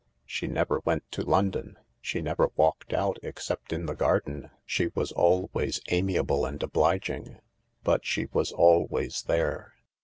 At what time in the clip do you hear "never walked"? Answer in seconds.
2.23-2.91